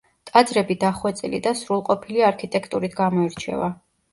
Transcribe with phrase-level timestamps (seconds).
[0.27, 3.71] ტაძრები დახვეწილი და სრულყოფილი არქიტექტურით გამოირჩევა.